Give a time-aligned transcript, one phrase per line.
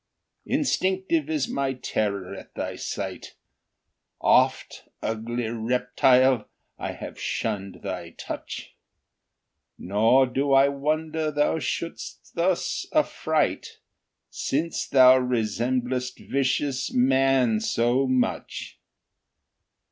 [0.47, 2.55] Instinctive is my terror at.
[2.55, 3.35] thy sight;
[4.19, 6.47] Oft, ugly reptile,
[6.79, 8.73] have I shunned thy touch;
[9.77, 13.77] Nor do I wonder thou should'st thus affright,
[14.31, 18.79] Since thou resemblest vicious man so much.